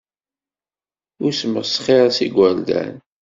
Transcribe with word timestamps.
Ur 1.23 1.31
smesxir 1.41 2.07
s 2.15 2.17
yigerdan. 2.23 2.93